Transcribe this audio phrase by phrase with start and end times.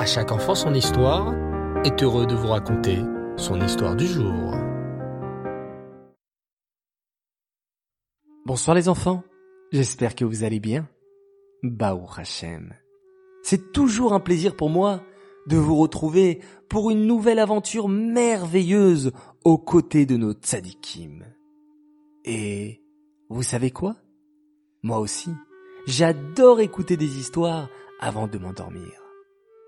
[0.00, 1.34] À chaque enfant son histoire
[1.84, 3.00] est heureux de vous raconter
[3.36, 4.54] son histoire du jour.
[8.46, 9.22] Bonsoir les enfants,
[9.72, 10.88] j'espère que vous allez bien.
[11.62, 12.72] Baou Hachem.
[13.42, 15.02] C'est toujours un plaisir pour moi
[15.46, 16.40] de vous retrouver
[16.70, 19.12] pour une nouvelle aventure merveilleuse
[19.44, 21.26] aux côtés de nos tzadikim.
[22.24, 22.82] Et
[23.28, 23.96] vous savez quoi?
[24.82, 25.28] Moi aussi,
[25.86, 27.68] j'adore écouter des histoires
[28.00, 28.99] avant de m'endormir.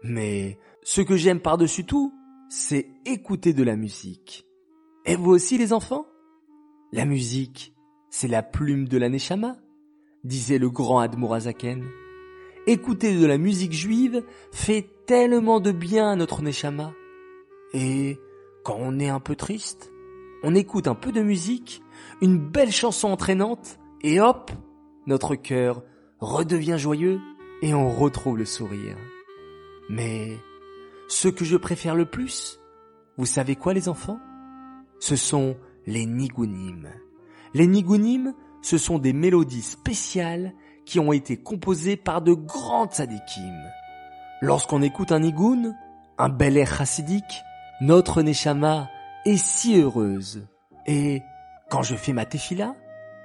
[0.02, 2.12] Mais ce que j'aime par-dessus tout,
[2.48, 4.46] c'est écouter de la musique.
[5.06, 6.06] Et vous aussi les enfants?
[6.92, 7.74] La musique,
[8.10, 9.56] c'est la plume de la Neshama,
[10.24, 11.84] disait le grand Admorazaken.
[12.66, 16.92] Écouter de la musique juive fait tellement de bien à notre Neshama.
[17.72, 18.18] Et
[18.64, 19.90] quand on est un peu triste,
[20.42, 21.82] on écoute un peu de musique,
[22.20, 24.50] une belle chanson entraînante, et hop,
[25.06, 25.82] notre cœur
[26.20, 27.20] redevient joyeux
[27.62, 28.96] et on retrouve le sourire.
[29.88, 30.38] Mais
[31.08, 32.60] ce que je préfère le plus,
[33.16, 34.18] vous savez quoi les enfants?
[35.00, 35.56] Ce sont
[35.86, 36.88] les nigunim.
[37.54, 40.54] Les nigunim, ce sont des mélodies spéciales
[40.86, 43.60] qui ont été composées par de grands tzadikim.
[44.40, 45.76] Lorsqu'on écoute un nigoun,
[46.18, 47.42] un bel air chassidique,
[47.80, 48.88] notre neshama
[49.24, 50.46] est si heureuse.
[50.86, 51.22] Et
[51.70, 52.74] quand je fais ma tefila,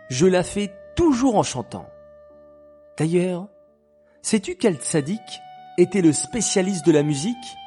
[0.09, 1.88] je la fais toujours en chantant.
[2.98, 3.48] D'ailleurs,
[4.22, 5.22] sais-tu quel tzaddik
[5.78, 7.58] était le spécialiste de la musique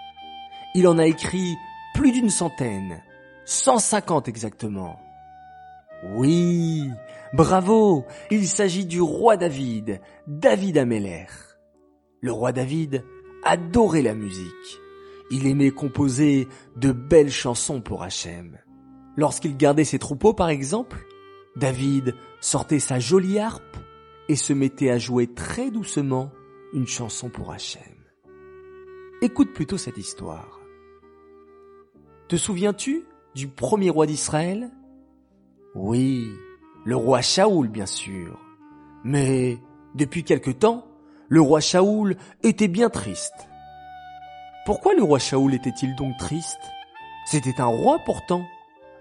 [0.75, 1.57] Il en a écrit
[1.95, 3.03] plus d'une centaine,
[3.45, 5.01] 150 exactement.
[6.15, 6.89] Oui,
[7.33, 11.27] bravo, il s'agit du roi David, David Ameller.
[12.21, 13.05] Le roi David
[13.45, 14.81] adorait la musique.
[15.31, 18.59] Il aimait composer de belles chansons pour Hachem.
[19.17, 21.07] Lorsqu'il gardait ses troupeaux par exemple,
[21.57, 23.77] David sortait sa jolie harpe
[24.29, 26.31] et se mettait à jouer très doucement
[26.73, 28.00] une chanson pour Hachem.
[29.23, 30.61] Écoute plutôt cette histoire.
[32.29, 33.05] Te souviens-tu
[33.35, 34.71] du premier roi d'Israël?
[35.75, 36.27] Oui,
[36.87, 38.41] le roi Shaoul bien sûr.
[39.05, 39.59] Mais
[39.95, 40.87] depuis quelque temps,
[41.29, 43.47] le roi Shaoul était bien triste.
[44.65, 46.73] Pourquoi le roi Shaoul était-il donc triste?
[47.27, 48.43] C'était un roi pourtant.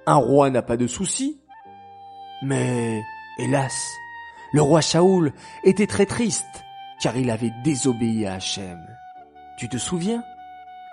[0.06, 1.40] Un roi n'a pas de soucis.
[2.42, 3.02] Mais,
[3.38, 3.90] hélas,
[4.52, 5.32] le roi Shaoul
[5.64, 6.66] était très triste
[7.02, 8.86] car il avait désobéi à Hachem.
[9.60, 10.24] Tu te souviens?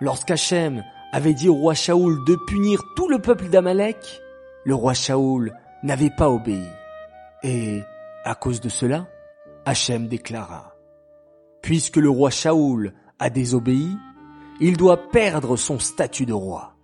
[0.00, 0.82] Lorsqu'Hachem
[1.12, 4.21] avait dit au roi Shaoul de punir tout le peuple d'Amalek,
[4.65, 5.54] le roi Shaoul
[5.84, 6.66] n'avait pas obéi.
[7.44, 7.84] Et,
[8.25, 9.06] à cause de cela,
[9.66, 10.75] Hachem déclara,
[11.62, 13.97] Puisque le roi Shaoul a désobéi,
[14.59, 16.75] il doit perdre son statut de roi.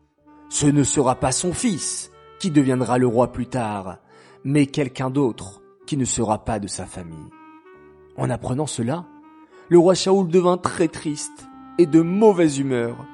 [0.50, 3.98] Ce ne sera pas son fils qui deviendra le roi plus tard,
[4.44, 7.30] mais quelqu'un d'autre qui ne sera pas de sa famille.
[8.16, 9.04] En apprenant cela,
[9.68, 13.06] le roi Shaoul devint très triste et de mauvaise humeur.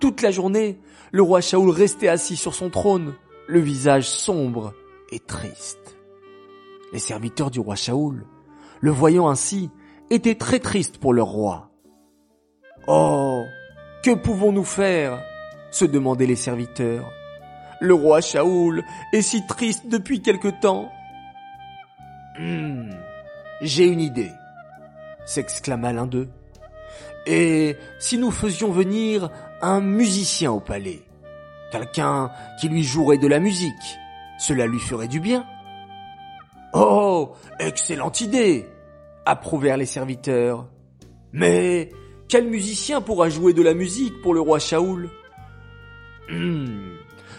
[0.00, 0.80] Toute la journée,
[1.12, 3.14] le roi Shaoul restait assis sur son trône,
[3.46, 4.74] le visage sombre
[5.10, 5.96] et triste.
[6.92, 8.26] Les serviteurs du roi Shaoul,
[8.80, 9.70] le voyant ainsi,
[10.10, 11.70] étaient très tristes pour leur roi.
[12.86, 13.44] Oh,
[14.02, 15.22] que pouvons-nous faire?
[15.70, 17.10] se demandaient les serviteurs.
[17.80, 20.92] Le roi Shaoul est si triste depuis quelque temps.
[22.38, 22.90] Hmm,
[23.62, 24.30] j'ai une idée,
[25.24, 26.28] s'exclama l'un d'eux.
[27.26, 31.02] Et si nous faisions venir un musicien au palais,
[31.70, 33.72] quelqu'un qui lui jouerait de la musique,
[34.38, 35.46] cela lui ferait du bien.
[36.74, 38.66] Oh, excellente idée,
[39.24, 40.68] approuvèrent les serviteurs.
[41.32, 41.90] Mais
[42.28, 45.08] quel musicien pourra jouer de la musique pour le roi Shaoul?
[46.30, 46.94] Hmm,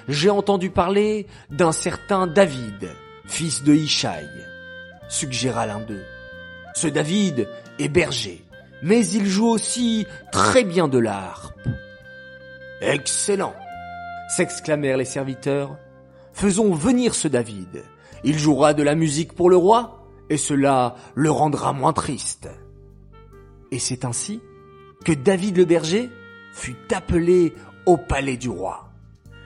[0.07, 2.89] J'ai entendu parler d'un certain David,
[3.25, 4.27] fils de Ishaï,
[5.09, 6.03] suggéra l'un d'eux.
[6.75, 7.47] Ce David
[7.79, 8.42] est berger,
[8.83, 11.67] mais il joue aussi très bien de la harpe.
[12.81, 13.55] Excellent
[14.29, 15.77] s'exclamèrent les serviteurs.
[16.33, 17.83] Faisons venir ce David.
[18.23, 22.49] Il jouera de la musique pour le roi, et cela le rendra moins triste.
[23.71, 24.41] Et c'est ainsi
[25.05, 26.09] que David le berger
[26.53, 27.53] fut appelé
[27.85, 28.89] au palais du roi.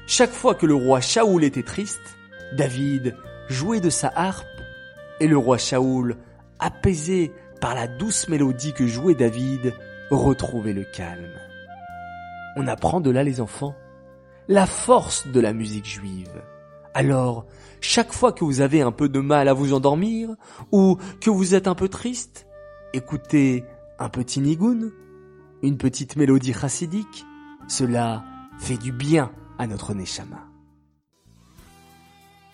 [0.07, 2.17] Chaque fois que le roi Shaoul était triste,
[2.53, 3.15] David
[3.50, 4.45] jouait de sa harpe,
[5.19, 6.17] et le roi Shaoul
[6.59, 9.74] apaisé par la douce mélodie que jouait David,
[10.12, 11.39] retrouvait le calme.
[12.56, 13.75] On apprend de là les enfants
[14.48, 16.42] la force de la musique juive.
[16.94, 17.45] Alors,
[17.81, 20.30] chaque fois que vous avez un peu de mal à vous endormir,
[20.71, 22.48] ou que vous êtes un peu triste,
[22.94, 23.63] écoutez
[24.00, 24.92] un petit nigoun,
[25.62, 27.25] une petite mélodie chassidique,
[27.68, 28.24] cela
[28.57, 30.48] fait du bien à notre neshama.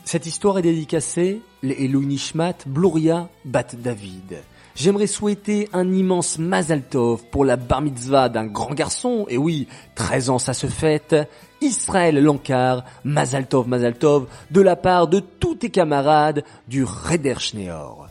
[0.03, 4.43] Cette histoire est dédicacée les Nishmat Bluria Bat David,
[4.75, 9.67] j'aimerais souhaiter un immense Mazal Tov pour la bar mitzvah d'un grand garçon, et oui,
[9.95, 11.15] 13 ans ça se fête,
[11.61, 18.07] Israël Lankar, Mazal Tov, de la part de tous tes camarades du Reder Schneor.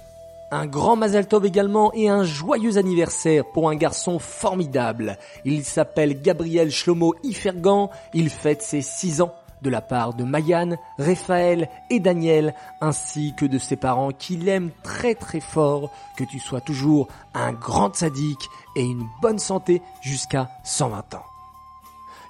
[0.51, 5.17] Un grand Mazal Tov également et un joyeux anniversaire pour un garçon formidable.
[5.47, 10.77] Il s'appelle Gabriel Shlomo Ifergan, il fête ses 6 ans de la part de Mayan,
[10.99, 16.39] Raphaël et Daniel, ainsi que de ses parents qui l'aiment très très fort, que tu
[16.39, 21.25] sois toujours un grand sadique et une bonne santé jusqu'à 120 ans.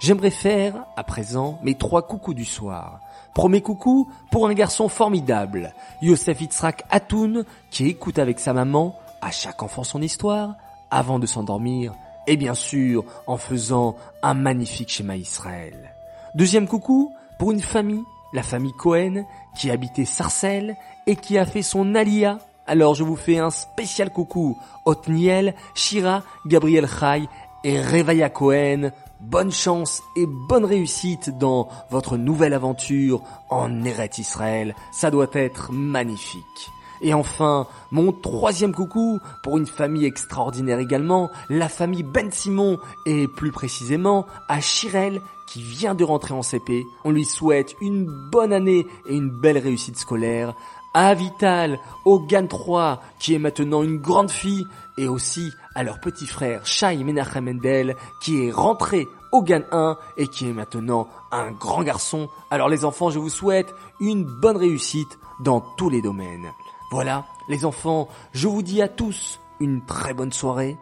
[0.00, 2.98] J'aimerais faire, à présent, mes trois coucous du soir.
[3.34, 9.30] Premier coucou pour un garçon formidable, Yosef Itzrak Atoun, qui écoute avec sa maman, à
[9.30, 10.56] chaque enfant son histoire,
[10.90, 11.94] avant de s'endormir,
[12.26, 15.94] et bien sûr en faisant un magnifique schéma Israël.
[16.34, 19.24] Deuxième coucou pour une famille, la famille Cohen,
[19.56, 20.76] qui habitait Sarcelles
[21.06, 22.38] et qui a fait son alia.
[22.66, 27.28] Alors je vous fais un spécial coucou, Otniel, Shira, Gabriel Chai
[27.64, 28.90] et Revaya Cohen,
[29.20, 34.74] bonne chance et bonne réussite dans votre nouvelle aventure en Eret Israël.
[34.92, 36.70] Ça doit être magnifique.
[37.02, 43.26] Et enfin, mon troisième coucou pour une famille extraordinaire également, la famille Ben Simon et
[43.26, 46.84] plus précisément à Chirel qui vient de rentrer en CP.
[47.04, 50.54] On lui souhaite une bonne année et une belle réussite scolaire.
[50.94, 54.66] À Vital, au GAN 3 qui est maintenant une grande fille
[54.96, 59.96] et aussi à leur petit frère Shai Menachem Mendel qui est rentré au GAN 1
[60.18, 62.28] et qui est maintenant un grand garçon.
[62.50, 66.52] Alors les enfants, je vous souhaite une bonne réussite dans tous les domaines.
[66.92, 70.76] Voilà, les enfants, je vous dis à tous une très bonne soirée,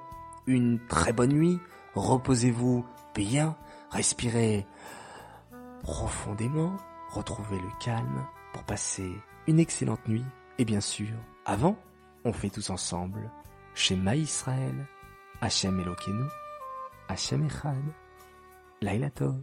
[0.49, 1.61] une très bonne nuit,
[1.95, 2.85] reposez-vous
[3.15, 3.55] bien,
[3.93, 4.67] respirez
[5.85, 6.73] profondément,
[7.11, 9.09] retrouvez le calme pour passer
[9.47, 10.25] une excellente nuit.
[10.59, 11.15] Et bien sûr,
[11.47, 11.77] avant,
[12.25, 13.31] on fait tous ensemble
[13.75, 14.89] Shema Israël,
[15.41, 16.25] Hachem Elokeinu,
[17.07, 17.85] Hachem Echad,
[18.81, 19.37] Laila Tov.